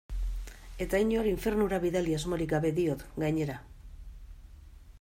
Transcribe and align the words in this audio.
Eta 0.85 1.01
inor 1.03 1.27
infernura 1.31 1.79
bidali 1.83 2.15
asmorik 2.19 2.51
gabe 2.55 2.71
diot, 2.79 3.05
gainera. 3.25 3.59